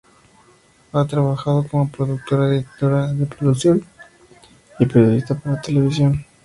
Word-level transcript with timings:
Ha 0.93 1.05
trabajado 1.05 1.67
como 1.67 1.87
productora, 1.91 2.49
directora 2.49 3.13
de 3.13 3.27
producción 3.27 3.85
y 4.79 4.87
periodista 4.87 5.35
para 5.37 5.61
televisión. 5.61 6.25